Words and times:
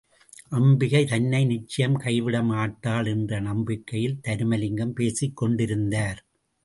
அம்பிகை 0.49 1.01
தன்னை 1.05 1.45
நிச்சயம் 1.45 1.97
கைவிட 1.97 2.43
மாட்டாள் 2.43 3.05
என்ற 3.05 3.39
நம்பிக்கையில் 3.39 4.19
தருமலிங்கம் 4.27 4.97
பேசிக்கொண்டிருந்தார். 4.99 6.19